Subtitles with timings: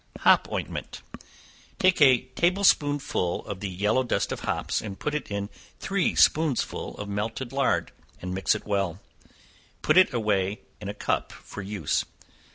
[0.21, 1.03] Hop Ointment.
[1.77, 5.47] Take a table spoonful of the yellow dust of hops, and put it in
[5.79, 8.99] three spoonsful of melted lard, and mix it well;
[9.83, 12.03] put it away in a cup for use.